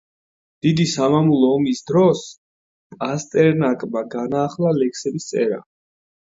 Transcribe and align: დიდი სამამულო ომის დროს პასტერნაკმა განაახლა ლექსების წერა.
დიდი 0.65 0.87
სამამულო 0.93 1.49
ომის 1.57 1.81
დროს 1.91 2.23
პასტერნაკმა 2.97 4.05
განაახლა 4.17 4.75
ლექსების 4.83 5.33
წერა. 5.33 5.65